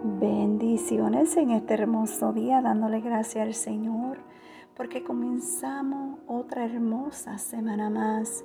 Bendiciones 0.00 1.36
en 1.36 1.50
este 1.50 1.74
hermoso 1.74 2.32
día, 2.32 2.62
dándole 2.62 3.00
gracias 3.00 3.44
al 3.44 3.54
Señor, 3.54 4.18
porque 4.76 5.02
comenzamos 5.02 6.20
otra 6.28 6.64
hermosa 6.64 7.36
semana 7.38 7.90
más. 7.90 8.44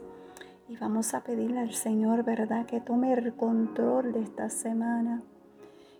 Y 0.68 0.78
vamos 0.78 1.14
a 1.14 1.24
pedirle 1.24 1.60
al 1.60 1.74
Señor, 1.74 2.24
¿verdad?, 2.24 2.66
que 2.66 2.82
tome 2.82 3.14
el 3.14 3.36
control 3.36 4.14
de 4.14 4.22
esta 4.22 4.50
semana, 4.50 5.22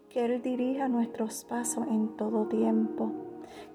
que 0.10 0.26
Él 0.26 0.42
dirija 0.42 0.88
nuestros 0.88 1.44
pasos 1.44 1.86
en 1.88 2.18
todo 2.18 2.48
tiempo, 2.48 3.12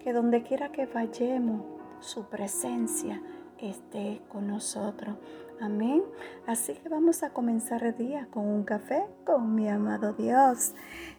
que 0.01 0.13
donde 0.13 0.43
quiera 0.43 0.73
que 0.73 0.87
vayamos, 0.87 1.63
su 2.01 2.25
presencia 2.25 3.23
esté 3.61 4.21
con 4.29 4.47
nosotros. 4.47 5.17
Amén. 5.61 6.03
Así 6.47 6.75
que 6.75 6.89
vamos 6.89 7.23
a 7.23 7.31
comenzar 7.31 7.83
el 7.83 7.97
día 7.97 8.29
con 8.31 8.47
un 8.47 8.65
café 8.65 9.05
con 9.25 9.55
mi 9.55 9.69
amado 9.69 10.13
Dios. 10.13 10.75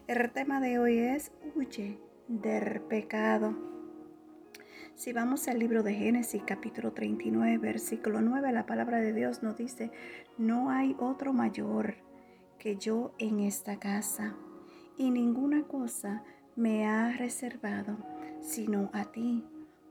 El 0.06 0.30
tema 0.30 0.60
de 0.60 0.78
hoy 0.78 0.98
es 0.98 1.32
huye 1.54 1.98
del 2.28 2.80
pecado. 2.82 3.54
Si 4.94 5.12
vamos 5.12 5.48
al 5.48 5.58
libro 5.58 5.82
de 5.82 5.94
Génesis 5.94 6.42
capítulo 6.46 6.92
39, 6.92 7.58
versículo 7.58 8.20
9, 8.20 8.52
la 8.52 8.66
palabra 8.66 8.98
de 8.98 9.12
Dios 9.12 9.42
nos 9.42 9.56
dice, 9.56 9.90
no 10.36 10.70
hay 10.70 10.94
otro 10.98 11.32
mayor 11.32 11.94
que 12.58 12.76
yo 12.76 13.12
en 13.18 13.40
esta 13.40 13.78
casa, 13.78 14.34
y 14.98 15.10
ninguna 15.10 15.62
cosa 15.62 16.22
me 16.54 16.86
ha 16.86 17.12
reservado 17.12 17.96
sino 18.42 18.90
a 18.92 19.06
ti, 19.06 19.44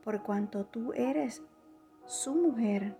por 0.04 0.22
cuanto 0.22 0.64
tú 0.66 0.92
eres 0.92 1.42
su 2.10 2.34
mujer 2.34 2.98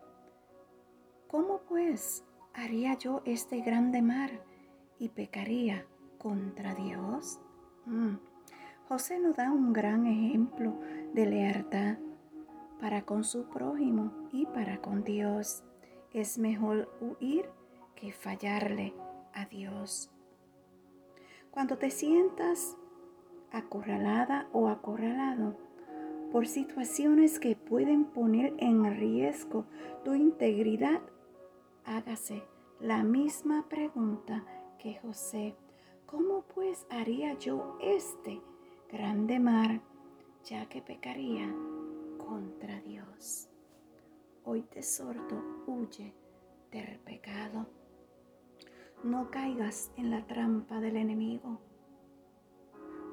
¿Cómo 1.27 1.63
pues 1.69 2.25
haría 2.55 2.95
yo 2.95 3.23
este 3.25 3.61
grande 3.61 4.03
mar 4.03 4.31
y 5.01 5.09
pecaría 5.09 5.85
contra 6.17 6.77
Dios? 6.77 7.41
Mm. 7.87 8.19
José 8.89 9.19
nos 9.19 9.35
da 9.35 9.51
un 9.51 9.73
gran 9.73 10.07
ejemplo 10.07 10.75
de 11.13 11.27
lealtad 11.27 11.99
para 12.81 13.03
con 13.03 13.25
su 13.25 13.49
prójimo 13.49 14.13
y 14.31 14.47
para 14.47 14.81
con 14.81 15.03
Dios. 15.03 15.65
Es 16.13 16.39
mejor 16.39 16.89
huir 17.01 17.51
que 17.97 18.13
fallarle 18.13 18.95
a 19.35 19.45
Dios. 19.47 20.09
Cuando 21.51 21.79
te 21.79 21.91
sientas 21.91 22.77
acorralada 23.51 24.49
o 24.53 24.69
acorralado 24.69 25.57
por 26.33 26.47
situaciones 26.47 27.39
que 27.41 27.57
pueden 27.57 28.05
poner 28.05 28.55
en 28.59 28.97
riesgo 28.97 29.65
tu 30.05 30.15
integridad 30.15 31.01
hágase 31.85 32.43
la 32.79 33.03
misma 33.03 33.69
pregunta 33.69 34.45
que 34.79 34.99
José. 35.01 35.57
¿Cómo 36.07 36.43
pues 36.43 36.87
haría 36.91 37.39
yo 37.39 37.79
este 37.81 38.41
grande 38.91 39.39
mar, 39.39 39.81
ya 40.45 40.69
que 40.69 40.81
pecaría 40.81 41.55
contra 42.19 42.81
Dios? 42.81 43.49
Hoy 44.45 44.63
te 44.63 44.83
sordo, 44.83 45.65
huye 45.67 46.15
del 46.71 46.99
pecado. 47.01 47.67
No 49.05 49.31
caigas 49.31 49.93
en 49.97 50.11
la 50.11 50.27
trampa 50.27 50.81
del 50.81 50.97
enemigo, 50.97 51.61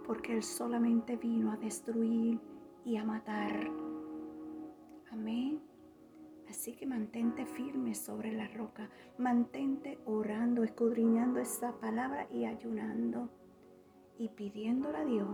porque 0.06 0.34
él 0.34 0.44
solamente 0.44 1.18
vino 1.18 1.52
a 1.52 1.58
destruir 1.58 2.40
y 2.88 2.96
a 2.96 3.04
matar. 3.04 3.70
Amén. 5.12 5.60
Así 6.50 6.74
que 6.74 6.86
mantente 6.86 7.46
firme 7.46 7.94
sobre 7.94 8.32
la 8.32 8.48
roca, 8.48 8.90
mantente 9.18 10.00
orando, 10.06 10.64
escudriñando 10.64 11.42
esa 11.42 11.74
palabra 11.82 12.30
y 12.32 12.46
ayunando 12.46 13.30
y 14.18 14.30
pidiéndole 14.30 14.98
a 15.00 15.04
Dios 15.04 15.28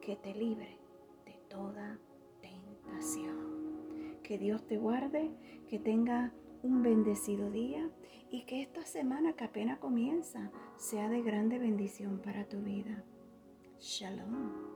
que 0.00 0.16
te 0.16 0.34
libre 0.34 0.80
de 1.24 1.38
toda 1.48 1.96
tentación. 2.40 4.16
Que 4.24 4.36
Dios 4.36 4.66
te 4.66 4.76
guarde, 4.76 5.30
que 5.68 5.78
tenga 5.78 6.32
un 6.64 6.82
bendecido 6.82 7.52
día 7.52 7.88
y 8.32 8.46
que 8.46 8.62
esta 8.62 8.82
semana 8.82 9.34
que 9.34 9.44
apenas 9.44 9.78
comienza 9.78 10.50
sea 10.76 11.08
de 11.08 11.22
grande 11.22 11.60
bendición 11.60 12.18
para 12.18 12.48
tu 12.48 12.58
vida. 12.62 13.04
Shalom. 13.78 14.75